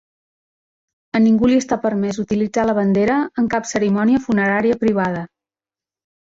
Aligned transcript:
A 1.17 1.19
ningú 1.25 1.49
li 1.51 1.57
està 1.63 1.77
permès 1.83 2.19
utilitzar 2.23 2.63
la 2.69 2.75
bandera 2.79 3.19
en 3.43 3.51
cap 3.53 3.69
cerimònia 3.73 4.23
funerària 4.25 4.81
privada. 4.87 5.23